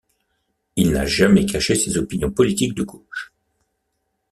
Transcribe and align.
Il 0.77 0.93
n'a 0.93 1.05
jamais 1.05 1.45
caché 1.45 1.75
ses 1.75 1.95
opinions 1.99 2.31
politiques 2.31 2.73
de 2.73 2.81
gauche. 2.81 3.31